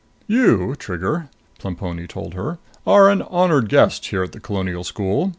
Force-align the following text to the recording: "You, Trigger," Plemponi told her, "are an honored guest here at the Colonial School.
"You, 0.25 0.75
Trigger," 0.79 1.29
Plemponi 1.59 2.07
told 2.07 2.33
her, 2.33 2.57
"are 2.87 3.07
an 3.11 3.21
honored 3.21 3.69
guest 3.69 4.07
here 4.07 4.23
at 4.23 4.31
the 4.31 4.39
Colonial 4.39 4.83
School. 4.83 5.29